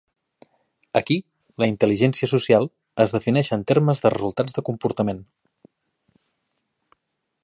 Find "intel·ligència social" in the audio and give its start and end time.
1.71-2.65